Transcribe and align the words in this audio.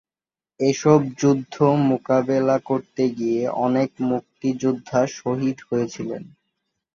এসব 0.59 0.99
যুদ্ধ 1.19 1.55
মোকাবেলা 1.89 2.57
করতে 2.69 3.03
গিয়ে 3.17 3.41
অনেক 3.65 3.89
মুক্তিযোদ্ধা 4.09 4.99
শহীদ 5.17 5.57
হয়েছিলেন। 5.69 6.23